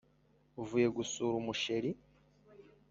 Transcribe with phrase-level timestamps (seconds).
[0.61, 1.91] uvuye gusura umusheri”